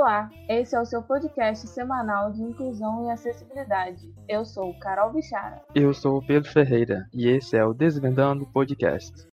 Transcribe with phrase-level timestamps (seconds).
[0.00, 4.10] Olá, esse é o seu podcast semanal de inclusão e acessibilidade.
[4.26, 5.62] Eu sou Carol Bichara.
[5.74, 9.28] Eu sou o Pedro Ferreira e esse é o Desvendando Podcast.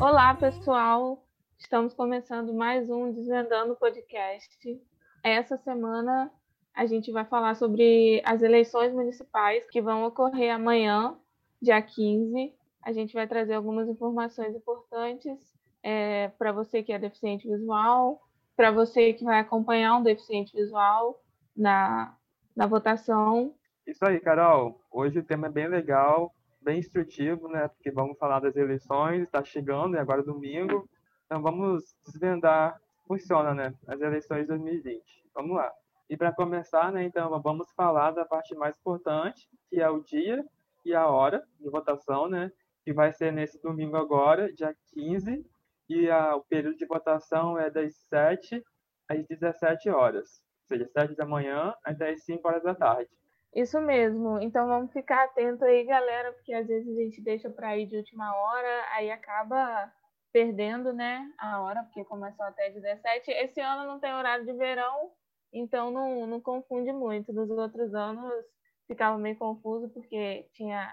[0.00, 1.22] Olá, pessoal.
[1.58, 4.80] Estamos começando mais um Desvendando Podcast.
[5.22, 6.32] Essa semana
[6.74, 11.18] a gente vai falar sobre as eleições municipais que vão ocorrer amanhã,
[11.60, 12.54] dia 15.
[12.82, 15.38] A gente vai trazer algumas informações importantes
[15.82, 18.20] é, para você que é deficiente visual,
[18.56, 21.22] para você que vai acompanhar um deficiente visual
[21.56, 22.16] na,
[22.56, 23.54] na votação.
[23.86, 24.80] Isso aí, Carol.
[24.90, 27.68] Hoje o tema é bem legal, bem instrutivo, né?
[27.68, 30.88] Porque vamos falar das eleições, está chegando, é agora domingo.
[31.26, 32.78] Então vamos desvendar
[33.10, 33.74] funciona, né?
[33.88, 35.02] As eleições de 2020.
[35.34, 35.72] Vamos lá.
[36.08, 40.44] E para começar, né, então vamos falar da parte mais importante, que é o dia
[40.84, 42.50] e a hora de votação, né,
[42.84, 45.44] que vai ser nesse domingo agora, dia 15,
[45.88, 48.62] e a, o período de votação é das 7
[49.08, 53.10] às 17 horas, ou seja, 7 da manhã até as 5 horas da tarde.
[53.54, 54.40] Isso mesmo.
[54.40, 57.96] Então vamos ficar atento aí, galera, porque às vezes a gente deixa para ir de
[57.96, 59.92] última hora, aí acaba
[60.32, 63.32] perdendo, né, a hora, porque começou até 17.
[63.32, 65.10] Esse ano não tem horário de verão,
[65.52, 67.32] então não, não confunde muito.
[67.32, 68.32] Nos outros anos
[68.90, 70.92] ficava meio confuso porque tinha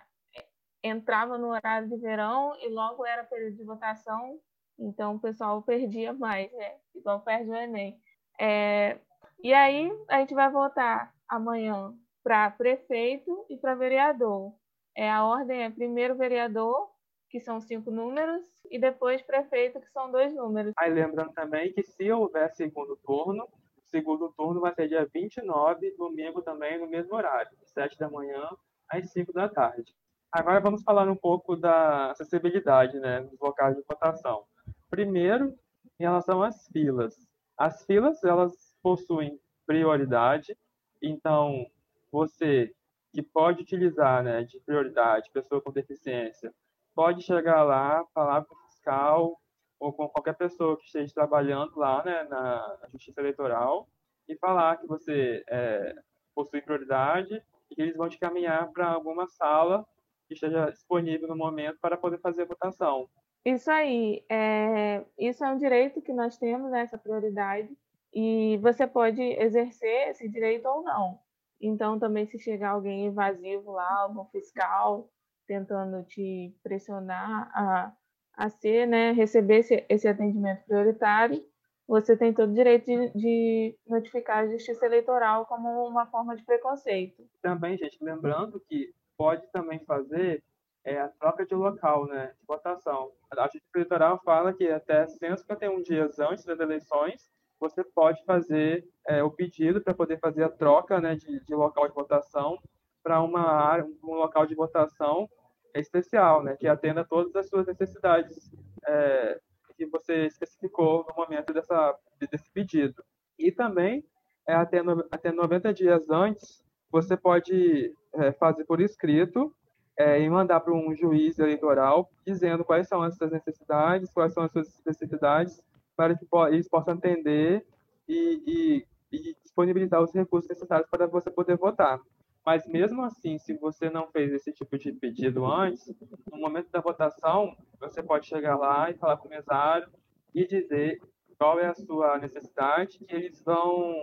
[0.83, 4.39] entrava no horário de verão e logo era período de votação,
[4.77, 6.75] então o pessoal perdia mais, né?
[6.93, 7.99] Igual perde o Enem.
[8.39, 8.99] É,
[9.41, 11.91] e aí a gente vai votar amanhã
[12.23, 14.53] para prefeito e para vereador.
[14.95, 16.91] É, a ordem é primeiro vereador,
[17.31, 20.73] que são cinco números, e depois prefeito, que são dois números.
[20.77, 23.47] Aí lembrando também que se houver segundo turno,
[23.87, 28.49] segundo turno vai ser dia 29, domingo também, no mesmo horário, 7 da manhã
[28.89, 29.93] às 5 da tarde.
[30.31, 34.45] Agora vamos falar um pouco da acessibilidade né, dos locais de votação.
[34.89, 35.57] Primeiro,
[35.99, 37.15] em relação às filas.
[37.57, 40.55] As filas, elas possuem prioridade,
[41.01, 41.65] então
[42.11, 42.73] você
[43.13, 46.53] que pode utilizar né, de prioridade, pessoa com deficiência,
[46.93, 49.39] pode chegar lá, falar com o fiscal,
[49.79, 53.87] ou com qualquer pessoa que esteja trabalhando lá né, na Justiça Eleitoral
[54.27, 55.95] e falar que você é,
[56.33, 59.85] possui prioridade e que eles vão te caminhar para alguma sala
[60.27, 63.09] que esteja disponível no momento para poder fazer a votação.
[63.45, 67.69] Isso aí, é, isso é um direito que nós temos, né, essa prioridade,
[68.13, 71.19] e você pode exercer esse direito ou não.
[71.61, 75.09] Então, também se chegar alguém invasivo lá, algum fiscal,
[75.47, 77.93] tentando te pressionar a
[78.37, 81.43] a ser, né, receber esse, esse atendimento prioritário,
[81.87, 86.43] você tem todo o direito de, de, notificar a Justiça Eleitoral como uma forma de
[86.43, 87.27] preconceito.
[87.41, 90.43] Também, gente, lembrando que pode também fazer
[90.83, 93.11] é, a troca de local, né, de votação.
[93.31, 99.23] A Justiça Eleitoral fala que até 151 dias antes das eleições, você pode fazer é,
[99.23, 102.59] o pedido para poder fazer a troca né, de, de local de votação
[103.01, 105.27] para uma área, um local de votação
[105.75, 108.51] especial, né, que atenda todas as suas necessidades
[108.85, 109.39] é,
[109.77, 113.03] que você especificou no momento dessa, desse pedido.
[113.37, 114.03] E também,
[114.47, 119.53] é, até, no, até 90 dias antes, você pode é, fazer por escrito
[119.97, 124.43] é, e mandar para um juiz eleitoral dizendo quais são as suas necessidades, quais são
[124.43, 125.61] as suas especificidades,
[125.95, 127.65] para que eles possam atender
[128.07, 131.99] e, e, e disponibilizar os recursos necessários para você poder votar.
[132.47, 135.93] Mas mesmo assim, se você não fez esse tipo de pedido antes,
[136.31, 139.89] no momento da votação, você pode chegar lá e falar com o mesário
[140.33, 140.97] e dizer
[141.37, 143.93] qual é a sua necessidade, que eles vão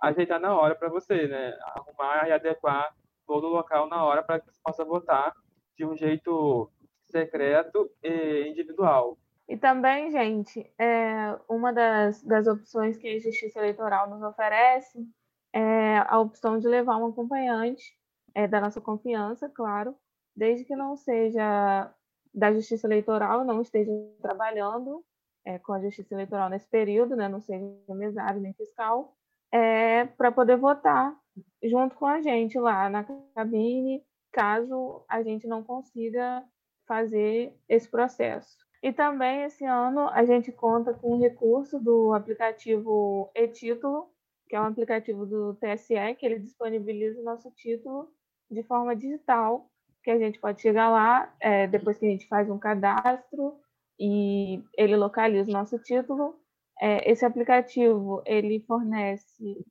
[0.00, 1.58] ajeitar na hora para você, né?
[1.64, 2.94] Arrumar e adequar
[3.26, 5.34] todo o local na hora para que você possa votar
[5.76, 6.70] de um jeito
[7.06, 9.18] secreto e individual.
[9.48, 15.04] E também, gente, é, uma das, das opções que a Justiça Eleitoral nos oferece
[15.52, 17.96] é, a opção de levar um acompanhante
[18.34, 19.94] é, da nossa confiança, claro,
[20.34, 21.92] desde que não seja
[22.32, 23.90] da Justiça Eleitoral, não esteja
[24.22, 25.04] trabalhando
[25.44, 29.16] é, com a Justiça Eleitoral nesse período, né, não seja mesário nem fiscal,
[29.52, 31.16] é, para poder votar
[31.62, 33.04] junto com a gente lá na
[33.34, 36.44] cabine, caso a gente não consiga
[36.86, 38.56] fazer esse processo.
[38.82, 44.09] E também esse ano a gente conta com o recurso do aplicativo e-título,
[44.50, 48.12] que é um aplicativo do TSE, que ele disponibiliza o nosso título
[48.50, 49.70] de forma digital,
[50.02, 53.60] que a gente pode chegar lá, é, depois que a gente faz um cadastro
[53.96, 56.34] e ele localiza o nosso título.
[56.80, 59.64] É, esse aplicativo, ele fornece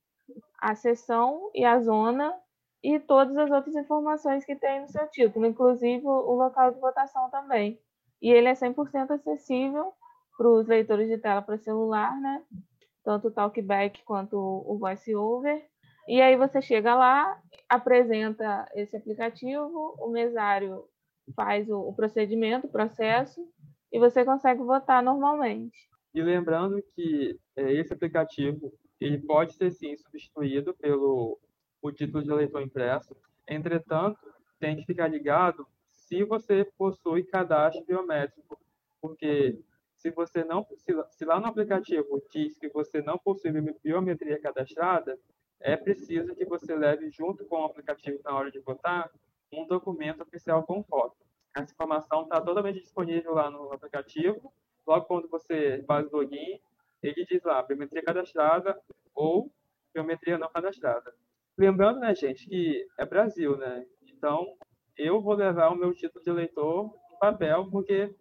[0.61, 2.33] a seção e a zona
[2.81, 7.29] e todas as outras informações que tem no seu título, inclusive o local de votação
[7.29, 7.77] também.
[8.21, 9.91] E ele é 100% acessível
[10.37, 12.41] para os leitores de tela para celular, né?
[13.09, 15.65] Tanto o Talkback quanto o VoiceOver.
[16.07, 20.85] E aí você chega lá, apresenta esse aplicativo, o mesário
[21.35, 23.43] faz o, procedimento, o processo,
[23.91, 25.89] e você consegue votar normalmente.
[26.13, 28.71] E lembrando que é, esse aplicativo
[29.01, 31.39] ele pode ser sim substituído pelo
[31.81, 33.17] o título de eleitor impresso.
[33.47, 34.19] Entretanto,
[34.59, 38.55] tem que ficar ligado se você possui cadastro biométrico,
[39.01, 39.59] porque
[39.99, 43.51] se você não se, se lá no aplicativo diz que você não possui
[43.83, 45.19] biometria cadastrada,
[45.59, 49.11] é preciso que você leve junto com o aplicativo na hora de votar
[49.51, 51.17] um documento oficial com foto.
[51.55, 54.53] Essa informação está totalmente disponível lá no aplicativo.
[54.87, 56.61] Logo quando você faz o login,
[57.03, 58.79] ele diz lá biometria cadastrada
[59.13, 59.51] ou
[59.93, 61.13] biometria não cadastrada.
[61.57, 63.85] Lembrando, né, gente, que é Brasil, né?
[64.03, 64.55] Então,
[64.95, 68.15] eu vou levar o meu título de eleitor no papel, porque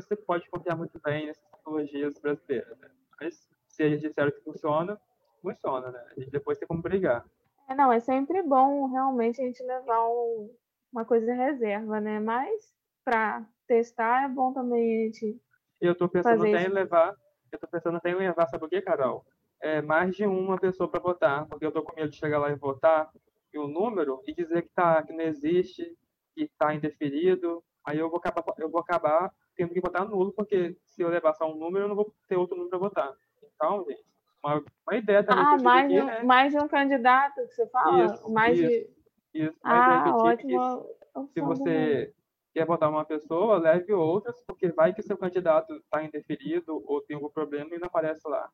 [0.00, 2.90] se pode confiar muito bem nessas tecnologias brasileiras, né?
[3.20, 5.00] Mas se eles disseram que funciona,
[5.40, 6.04] funciona, né?
[6.16, 7.24] A gente depois tem como brigar.
[7.68, 10.54] É, não, é sempre bom realmente a gente levar um,
[10.92, 12.20] uma coisa de reserva, né?
[12.20, 12.72] Mas
[13.04, 15.40] para testar é bom também a gente.
[15.80, 17.16] Eu tô pensando até em levar.
[17.50, 19.24] Eu tô pensando até em levar, sabe o que, Carol?
[19.60, 22.50] É, mais de uma pessoa para votar, porque eu tô com medo de chegar lá
[22.50, 23.10] e votar
[23.52, 25.96] e o número e dizer que tá que não existe,
[26.34, 27.62] que está indeferido.
[27.86, 31.34] Aí eu vou acabar eu vou acabar tendo que votar nulo, porque se eu levar
[31.34, 33.12] só um número, eu não vou ter outro número para votar.
[33.54, 34.04] Então, gente,
[34.42, 35.44] uma, uma ideia também.
[35.44, 36.22] Ah, mais, um, né?
[36.22, 38.04] mais de um candidato que você fala?
[38.04, 39.44] Isso, mais isso, de...
[39.44, 39.58] isso.
[39.62, 40.86] Ah, ótimo.
[41.32, 42.14] Se você
[42.52, 47.16] quer votar uma pessoa, leve outras, porque vai que seu candidato está indeferido ou tem
[47.16, 48.48] algum problema e não aparece lá.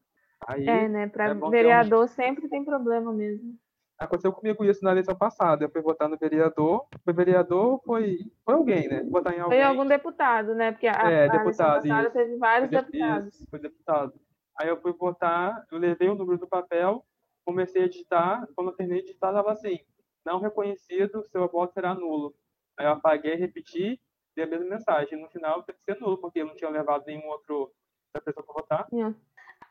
[0.46, 1.08] Aí, é, né?
[1.08, 2.08] Para é vereador um...
[2.08, 3.56] sempre tem problema mesmo.
[3.98, 5.64] Aconteceu comigo isso na eleição passada.
[5.64, 6.86] Eu fui votar no vereador.
[7.04, 9.02] Foi vereador, foi, foi alguém, né?
[9.10, 9.58] Votar em alguém.
[9.58, 10.70] Foi algum deputado, né?
[10.70, 13.34] Porque a, é, a deputado, passada teve vários foi, deputados.
[13.34, 14.20] Isso, foi deputado.
[14.56, 17.04] Aí eu fui votar, eu levei o número do papel,
[17.44, 18.46] comecei a digitar.
[18.54, 19.80] Quando eu terminei de digitar, estava assim:
[20.24, 22.32] não reconhecido, seu voto será nulo.
[22.78, 24.00] Aí eu apaguei, repeti,
[24.36, 25.20] dei a mesma mensagem.
[25.20, 27.72] No final, teve que ser nulo, porque eu não tinha levado nenhum outro
[28.14, 28.86] da pessoa para votar.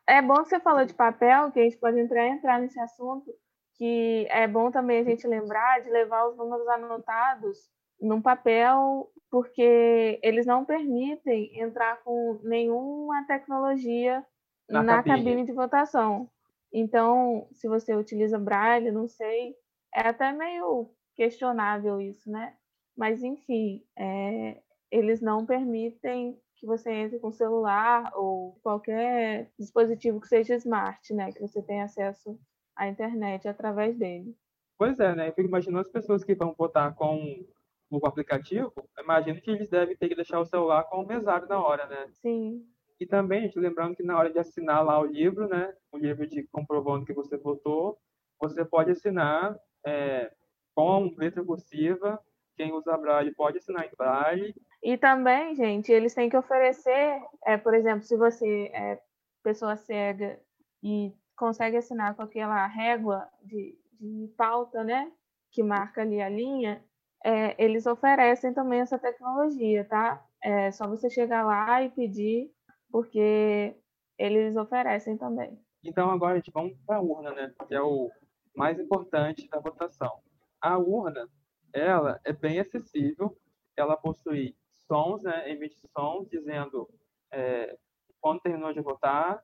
[0.06, 0.18] É.
[0.18, 3.34] é bom que você falou de papel, que a gente pode entrar, entrar nesse assunto
[3.78, 7.70] que é bom também a gente lembrar de levar os números anotados
[8.02, 14.26] num papel, porque eles não permitem entrar com nenhuma tecnologia
[14.70, 15.18] na, na cabine.
[15.18, 15.46] cabine.
[15.46, 16.30] de votação.
[16.74, 19.56] Então, se você utiliza braille, não sei,
[19.94, 22.56] é até meio questionável isso, né?
[22.96, 24.60] Mas, enfim, é,
[24.92, 31.32] eles não permitem que você entre com celular ou qualquer dispositivo que seja smart, né?
[31.32, 32.40] Que você tenha acesso
[32.78, 34.36] a internet através dele.
[34.78, 35.30] Pois é, né?
[35.30, 37.44] Eu fico imaginando as pessoas que vão votar com
[37.90, 41.60] o aplicativo, imagino que eles devem ter que deixar o celular com o mesário na
[41.60, 42.08] hora, né?
[42.12, 42.66] Sim.
[43.00, 45.74] E também, gente, lembrando que na hora de assinar lá o livro, né?
[45.92, 47.98] O livro de comprovando que você votou,
[48.40, 50.32] você pode assinar é,
[50.76, 52.20] com letra cursiva.
[52.56, 54.56] Quem usa braille pode assinar em braille.
[54.84, 59.00] E também, gente, eles têm que oferecer, é, por exemplo, se você é
[59.44, 60.40] pessoa cega
[60.84, 65.12] e consegue assinar com aquela régua de, de pauta, né?
[65.52, 66.84] Que marca ali a linha,
[67.24, 70.24] é, eles oferecem também essa tecnologia, tá?
[70.42, 72.52] É só você chegar lá e pedir,
[72.92, 73.76] porque
[74.18, 75.60] eles oferecem também.
[75.84, 77.54] Então agora a gente vamos para a urna, né?
[77.68, 78.10] Que é o
[78.56, 80.22] mais importante da votação.
[80.62, 81.28] A urna,
[81.74, 83.38] ela é bem acessível,
[83.76, 84.56] ela possui
[84.88, 85.52] sons, né?
[85.52, 86.90] Emite sons dizendo
[87.32, 87.78] é,
[88.20, 89.44] quando terminou de votar,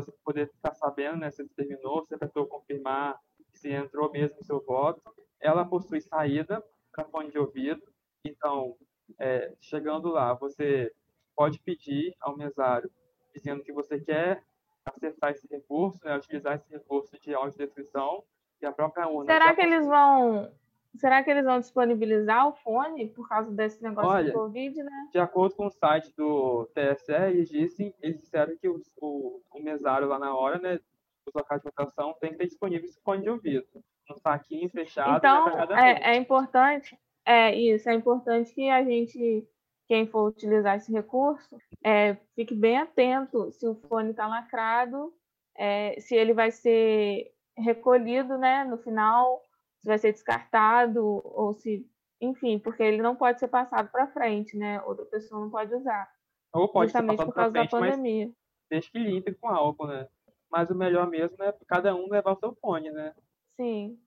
[0.00, 3.18] você poder ficar sabendo né, se terminou, se apertou confirmar,
[3.52, 5.02] se entrou mesmo o seu voto.
[5.40, 7.82] Ela possui saída para fone de ouvido,
[8.24, 8.76] então,
[9.18, 10.92] é, chegando lá, você
[11.34, 12.90] pode pedir ao mesário
[13.34, 14.42] dizendo que você quer
[14.84, 18.22] acessar esse recurso, né, utilizar esse recurso de audiodescrição
[18.60, 19.32] e a própria urna.
[19.32, 20.52] Será que eles vão
[20.96, 25.08] Será que eles vão disponibilizar o fone por causa desse negócio Olha, do Covid, né?
[25.10, 29.62] De acordo com o site do TSE, eles, disse, eles disseram que o, o, o
[29.62, 30.78] mesário lá na hora, né,
[31.26, 33.66] os locais de votação, tem que ter disponível esse fone de ouvido.
[34.10, 35.16] Um saquinho fechado.
[35.16, 39.48] Então, né, é, é importante, é isso, é importante que a gente,
[39.88, 45.10] quem for utilizar esse recurso, é, fique bem atento se o fone está lacrado,
[45.56, 49.40] é, se ele vai ser recolhido, né, no final
[49.82, 51.84] se vai ser descartado ou se,
[52.20, 54.80] enfim, porque ele não pode ser passado para frente, né?
[54.82, 56.08] Outra pessoa não pode usar.
[56.52, 58.30] Ou pode justamente ser por causa frente, da pandemia.
[58.70, 60.08] Desde que limpe com álcool, né?
[60.50, 63.12] Mas o melhor mesmo é cada um levar o seu fone, né?
[63.56, 63.98] Sim.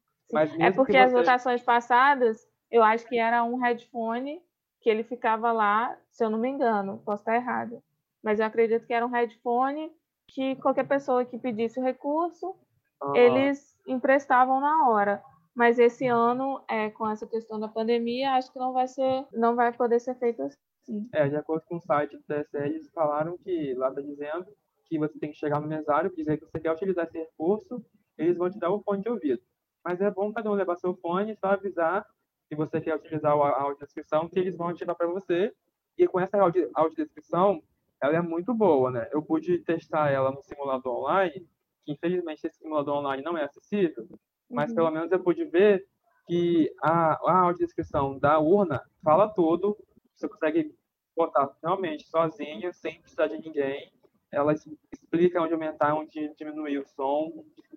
[0.60, 4.41] é porque as votações passadas, eu acho que era um headphone
[4.79, 7.84] que ele ficava lá, se eu não me engano, posso estar errado,
[8.24, 9.91] mas eu acredito que era um headphone
[10.27, 12.55] que qualquer pessoa que pedisse o recurso,
[13.01, 13.15] uhum.
[13.15, 15.24] eles emprestavam na hora.
[15.56, 19.56] Mas esse ano, é, com essa questão da pandemia, acho que não vai ser, não
[19.56, 21.10] vai poder ser feito assim.
[21.14, 24.46] É, de acordo com o site do TSE, eles falaram que lá está dizendo
[24.86, 27.84] que você tem que chegar no mesário, dizer que você quer utilizar esse recurso,
[28.18, 29.42] eles vão te dar o fone de ouvido.
[29.84, 32.06] Mas é bom cada um levar seu fone só avisar
[32.48, 35.54] se você quer utilizar a audiodescrição, que eles vão ativar para você.
[35.98, 37.64] E com essa audiodescrição,
[38.02, 39.10] ela é muito boa, né?
[39.12, 41.48] Eu pude testar ela no simulador online,
[41.84, 44.08] que infelizmente esse simulador online não é acessível,
[44.50, 44.75] mas uhum.
[44.75, 45.86] pelo menos eu pude ver
[46.28, 49.78] que a, a audiodescrição da urna fala tudo,
[50.16, 50.75] você consegue
[51.16, 53.92] botar realmente sozinho, sem precisar de ninguém.
[54.32, 57.32] Ela explica onde aumentar, onde diminuir o som.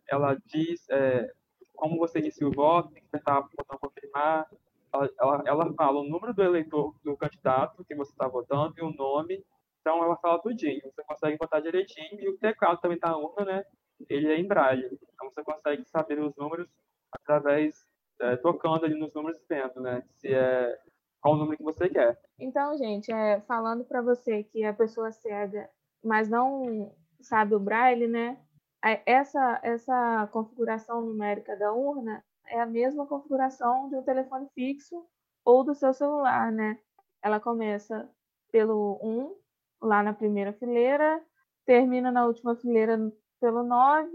[0.08, 1.30] Ela diz é,
[1.75, 4.46] como você inicia o voto, tem que apertar o botão confirmar.
[4.92, 8.82] Ela, ela, ela, fala o número do eleitor, do candidato que você está votando e
[8.82, 9.44] o nome.
[9.80, 10.80] Então ela fala tudinho.
[10.84, 12.20] Você consegue botar direitinho.
[12.20, 13.64] E o teclado também está na urna, né?
[14.08, 14.98] Ele é em braille.
[15.14, 16.68] Então você consegue saber os números
[17.12, 17.86] através,
[18.20, 20.02] é, tocando ali nos números dentro, né?
[20.16, 20.78] Se é
[21.20, 22.20] qual o número que você quer.
[22.38, 25.68] Então, gente, é, falando para você que a pessoa cega,
[26.02, 28.38] mas não sabe o braille, né?
[28.84, 35.04] É, essa, essa configuração numérica da urna é a mesma configuração de um telefone fixo
[35.44, 36.78] ou do seu celular, né?
[37.22, 38.08] Ela começa
[38.52, 39.36] pelo 1,
[39.82, 41.22] lá na primeira fileira,
[41.64, 44.09] termina na última fileira pelo 9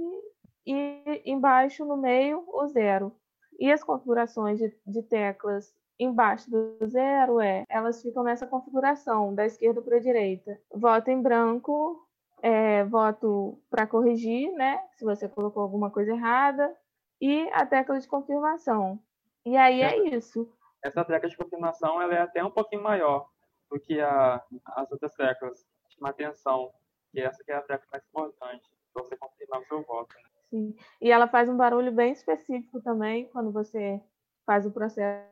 [0.65, 3.15] e embaixo no meio o 0.
[3.59, 9.45] E as configurações de, de teclas embaixo do zero é, elas ficam nessa configuração, da
[9.45, 10.59] esquerda para a direita.
[10.73, 12.07] Voto em branco,
[12.41, 14.83] é, voto para corrigir, né?
[14.93, 16.75] Se você colocou alguma coisa errada,
[17.21, 18.99] e a tecla de confirmação.
[19.45, 20.51] E aí é isso.
[20.83, 23.29] Essa tecla de confirmação ela é até um pouquinho maior
[23.71, 24.43] do que a,
[24.75, 25.65] as outras teclas.
[25.89, 26.73] Chama atenção,
[27.11, 30.15] que essa que é a tecla mais importante você confirmar o seu voto.
[30.15, 30.29] Né?
[30.49, 30.75] Sim.
[31.01, 34.01] E ela faz um barulho bem específico também quando você
[34.45, 35.27] faz o processo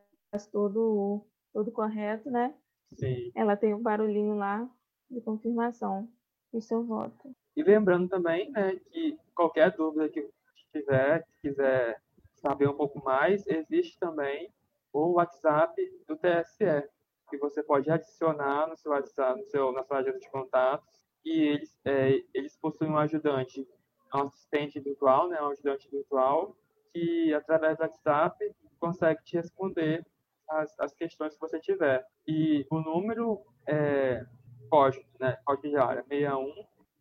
[0.51, 2.53] todo, todo correto, né?
[2.93, 3.31] Sim.
[3.35, 4.67] Ela tem um barulhinho lá
[5.09, 6.09] de confirmação
[6.51, 7.35] do seu voto.
[7.55, 10.27] E lembrando também, né, que qualquer dúvida que
[10.71, 12.01] tiver, que quiser
[12.35, 14.51] saber um pouco mais, existe também
[14.93, 15.73] o WhatsApp
[16.07, 16.89] do TSE,
[17.29, 21.43] que você pode adicionar no seu WhatsApp, no seu, na sua agenda de contatos, e
[21.43, 23.65] eles, é, eles possuem um ajudante,
[24.13, 26.57] um assistente virtual, né, um ajudante virtual,
[26.93, 30.05] que através do WhatsApp consegue te responder
[30.49, 32.05] as, as questões que você tiver.
[32.27, 34.25] E o número é
[34.69, 36.53] código, né, código de área, 61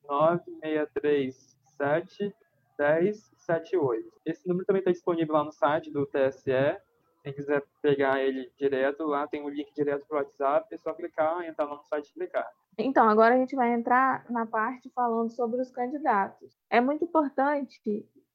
[0.09, 2.35] 9637
[2.79, 4.21] 1078.
[4.25, 6.79] Esse número também está disponível lá no site do TSE.
[7.23, 10.95] Quem quiser pegar ele direto, lá tem um link direto para o WhatsApp, é só
[10.95, 12.51] clicar, entrar no site e clicar.
[12.79, 16.57] Então, agora a gente vai entrar na parte falando sobre os candidatos.
[16.71, 17.81] É muito importante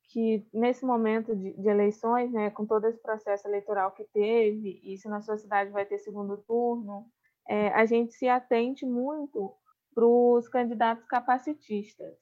[0.07, 4.97] que nesse momento de, de, eleições, né, com todo esse processo eleitoral que teve, e
[4.97, 7.05] se na sua cidade vai ter segundo turno,
[7.47, 9.53] é, a gente se atente muito
[9.93, 12.17] para os candidatos capacitistas.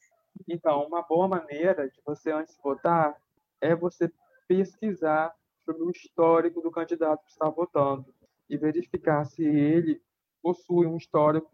[0.48, 3.16] Então, uma boa maneira de você, antes de votar,
[3.62, 4.12] é você
[4.48, 8.14] pesquisar sobre o histórico do candidato que está votando
[8.50, 10.02] e verificar se ele
[10.42, 11.50] possui um histórico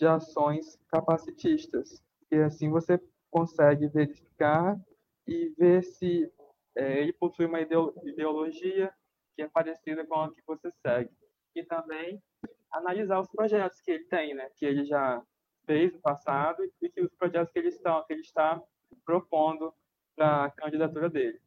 [0.00, 2.02] de ações capacitistas.
[2.32, 2.98] E assim você
[3.30, 4.80] consegue verificar
[5.28, 6.32] e ver se
[6.74, 8.92] é, ele possui uma ideologia
[9.36, 11.10] que é parecida com a que você segue.
[11.54, 12.20] E também
[12.72, 14.48] analisar os projetos que ele tem, né?
[14.56, 15.22] Que ele já
[15.66, 18.60] fez no passado e que os projetos que ele está, que ele está
[19.04, 19.74] propondo
[20.16, 21.38] para a candidatura dele.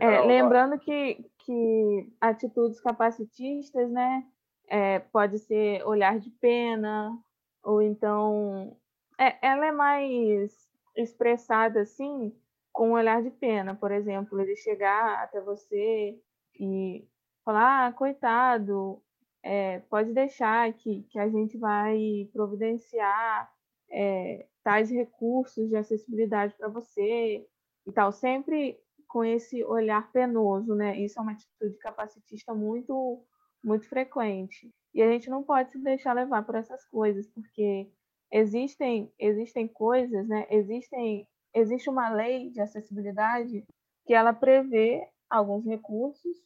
[0.00, 4.24] É, lembrando que, que atitudes capacitistas, né,
[4.68, 7.16] é, pode ser olhar de pena,
[7.62, 8.76] ou então
[9.18, 10.52] é, ela é mais
[10.96, 12.34] expressada assim
[12.72, 16.18] com um olhar de pena, por exemplo, ele chegar até você
[16.58, 17.06] e
[17.44, 19.02] falar, ah, coitado,
[19.42, 23.52] é, pode deixar que, que a gente vai providenciar
[23.90, 27.46] é, tais recursos de acessibilidade para você
[27.86, 28.78] e tal, sempre
[29.08, 30.98] com esse olhar penoso, né?
[30.98, 33.22] Isso é uma atitude capacitista muito,
[33.62, 34.70] muito frequente.
[34.94, 37.90] E a gente não pode se deixar levar por essas coisas, porque
[38.30, 40.46] existem, existem coisas, né?
[40.50, 43.64] Existem, existe uma lei de acessibilidade
[44.04, 46.36] que ela prevê alguns recursos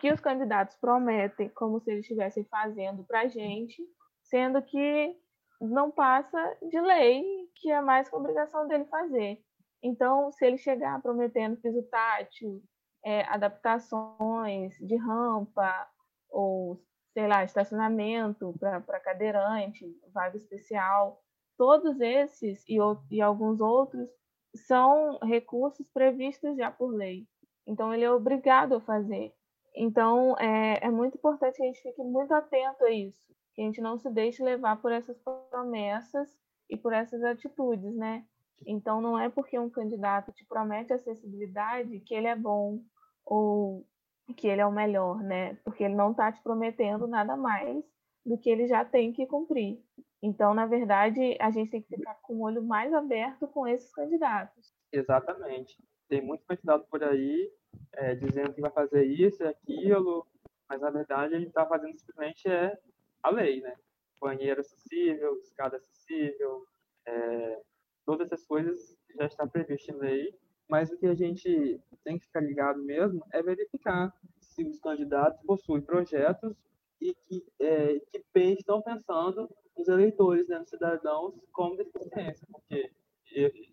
[0.00, 3.82] que os candidatos prometem como se eles estivessem fazendo para a gente,
[4.22, 5.16] sendo que
[5.60, 9.40] não passa de lei, que é mais que obrigação dele fazer.
[9.82, 12.62] Então, se ele chegar prometendo piso tátil,
[13.04, 15.88] é, adaptações de rampa
[16.34, 21.22] ou, sei lá, estacionamento para cadeirante, vaga especial.
[21.56, 22.76] Todos esses e,
[23.10, 24.08] e alguns outros
[24.56, 27.26] são recursos previstos já por lei.
[27.66, 29.32] Então, ele é obrigado a fazer.
[29.74, 33.64] Então, é, é muito importante que a gente fique muito atento a isso, que a
[33.64, 35.16] gente não se deixe levar por essas
[35.50, 36.28] promessas
[36.68, 38.24] e por essas atitudes, né?
[38.66, 42.80] Então, não é porque um candidato te promete acessibilidade que ele é bom
[43.24, 43.86] ou
[44.32, 45.54] que ele é o melhor, né?
[45.64, 47.84] Porque ele não está te prometendo nada mais
[48.24, 49.78] do que ele já tem que cumprir.
[50.22, 53.92] Então, na verdade, a gente tem que ficar com o olho mais aberto com esses
[53.92, 54.72] candidatos.
[54.90, 55.76] Exatamente.
[56.08, 57.52] Tem muito candidato por aí
[57.92, 60.26] é, dizendo que vai fazer isso e aquilo,
[60.68, 62.76] mas na verdade ele está fazendo simplesmente é
[63.22, 63.74] a lei, né?
[64.20, 66.64] Banheiro acessível, escada acessível,
[67.06, 67.60] é,
[68.06, 72.26] todas essas coisas já está previsto em lei, mas o que a gente tem que
[72.26, 76.56] ficar ligado mesmo é verificar se os candidatos possuem projetos
[77.00, 82.90] e que, é, que estão pensando nos eleitores, né, nos cidadãos com deficiência, porque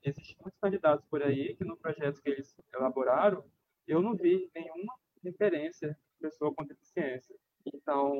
[0.03, 3.43] existem muitos candidatos por aí que no projeto que eles elaboraram,
[3.88, 4.93] eu não vi nenhuma
[5.24, 7.36] referência de pessoa com deficiência.
[7.65, 8.19] Então,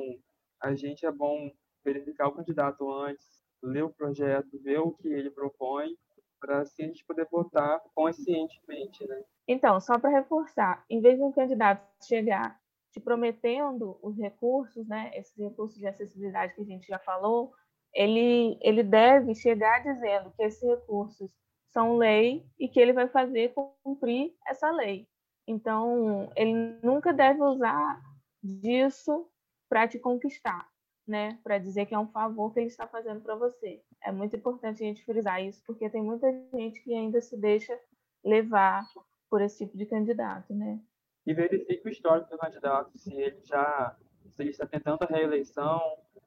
[0.60, 1.50] a gente é bom
[1.84, 5.96] verificar o candidato antes, ler o projeto, ver o que ele propõe,
[6.42, 9.22] para assim a gente poder votar conscientemente, né?
[9.46, 15.10] Então, só para reforçar, em vez de um candidato chegar te prometendo os recursos, né,
[15.14, 17.52] esses recursos de acessibilidade que a gente já falou,
[17.94, 21.32] ele, ele deve chegar dizendo que esses recursos
[21.70, 25.08] são lei e que ele vai fazer cumprir essa lei.
[25.46, 28.00] Então, ele nunca deve usar
[28.42, 29.26] disso
[29.68, 30.68] para te conquistar,
[31.06, 31.38] né?
[31.42, 33.82] Para dizer que é um favor que ele está fazendo para você.
[34.02, 37.78] É muito importante a gente frisar isso, porque tem muita gente que ainda se deixa
[38.24, 38.84] levar
[39.28, 40.80] por esse tipo de candidato, né?
[41.26, 43.96] E verifique o histórico do candidato, se ele já
[44.30, 45.80] se ele está tentando a reeleição,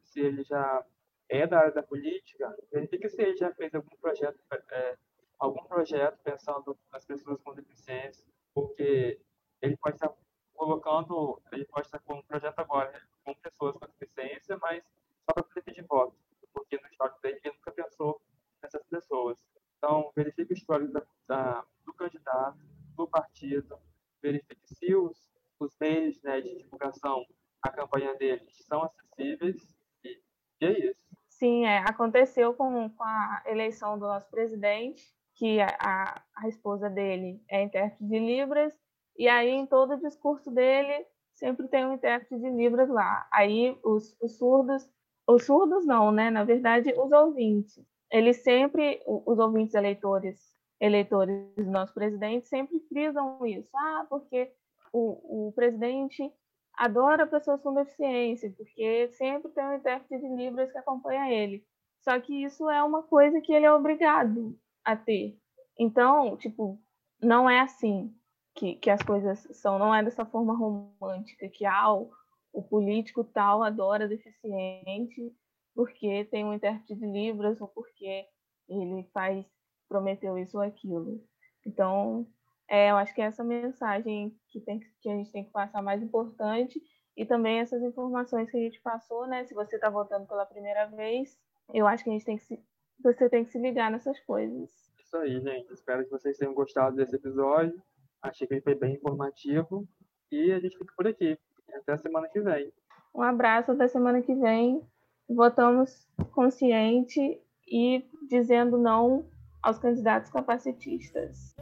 [0.03, 0.85] se ele já
[1.27, 4.39] é da área da política, verifique se ele já fez algum projeto,
[4.71, 4.97] é,
[5.39, 9.19] algum projeto pensando nas pessoas com deficiência, porque
[9.61, 10.13] ele pode estar
[10.53, 12.93] colocando, ele pode estar com um projeto agora
[13.25, 14.83] com pessoas com deficiência, mas
[15.25, 16.15] só para poder pedir voto,
[16.53, 18.21] porque no histórico dele ele nunca pensou
[18.61, 19.37] nessas pessoas.
[19.77, 22.57] Então, verifique o histórico da, da, do candidato,
[22.95, 23.77] do partido,
[24.21, 27.25] verifique se os, os meios né, de divulgação,
[27.61, 30.21] a campanha deles são acessíveis, e,
[30.61, 31.05] e é isso.
[31.27, 37.43] Sim, é, aconteceu com, com a eleição do nosso presidente, que a, a, esposa dele
[37.49, 38.73] é intérprete de Libras,
[39.17, 43.27] e aí em todo o discurso dele sempre tem um intérprete de Libras lá.
[43.31, 44.89] Aí os, os surdos,
[45.27, 46.29] os surdos não, né?
[46.29, 47.79] Na verdade, os ouvintes.
[48.11, 50.39] Eles sempre, os ouvintes eleitores,
[50.79, 53.69] eleitores do nosso presidente sempre frisam isso.
[53.75, 54.51] Ah, porque
[54.93, 56.31] o, o presidente
[56.73, 61.65] adora pessoas com deficiência, porque sempre tem um intérprete de Libras que acompanha ele.
[62.01, 65.37] Só que isso é uma coisa que ele é obrigado a ter.
[65.77, 66.79] Então, tipo,
[67.21, 68.13] não é assim
[68.55, 72.09] que, que as coisas são, não é dessa forma romântica, que ah, o,
[72.53, 75.35] o político tal adora deficiente
[75.75, 78.25] porque tem um intérprete de Libras ou porque
[78.67, 79.45] ele faz,
[79.89, 81.21] prometeu isso ou aquilo.
[81.65, 82.25] Então,
[82.67, 85.81] é, eu acho que é essa mensagem que, tem, que a gente tem que passar
[85.81, 86.81] mais importante
[87.17, 89.43] e também essas informações que a gente passou, né?
[89.45, 91.37] Se você está votando pela primeira vez,
[91.73, 92.63] eu acho que a gente tem que se,
[93.03, 94.69] você tem que se ligar nessas coisas.
[94.97, 95.73] Isso aí, gente.
[95.73, 97.81] Espero que vocês tenham gostado desse episódio.
[98.25, 99.87] Achei que ele foi bem informativo.
[100.31, 101.37] E a gente fica por aqui.
[101.73, 102.71] Até a semana que vem.
[103.13, 104.81] Um abraço até semana que vem.
[105.29, 109.25] Votamos consciente e dizendo não
[109.61, 111.55] aos candidatos capacitistas.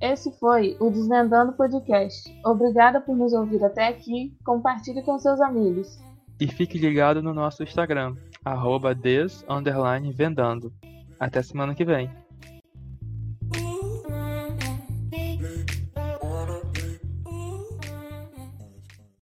[0.00, 2.30] Esse foi o Desvendando Podcast.
[2.44, 4.36] Obrigada por nos ouvir até aqui.
[4.44, 5.98] Compartilhe com seus amigos.
[6.38, 9.44] E fique ligado no nosso Instagram, arroba des,
[10.14, 10.72] vendando.
[11.18, 12.10] Até semana que vem.